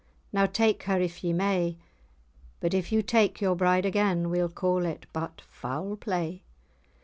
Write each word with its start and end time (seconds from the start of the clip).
Now 0.33 0.47
take 0.47 0.81
her 0.85 0.99
if 0.99 1.23
ye 1.23 1.31
may! 1.31 1.77
But 2.59 2.73
if 2.73 2.91
you 2.91 3.03
take 3.03 3.39
your 3.39 3.53
bride 3.53 3.85
again, 3.85 4.31
We'll 4.31 4.49
call 4.49 4.87
it 4.87 5.05
but 5.13 5.41
foul 5.41 5.95
play." 5.95 6.41